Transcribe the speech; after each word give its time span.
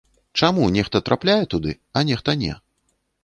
Чаму 0.39 0.69
нехта 0.77 1.01
трапляе 1.09 1.43
туды, 1.53 1.75
а 1.97 2.03
нехта 2.09 2.35
не? 2.47 2.53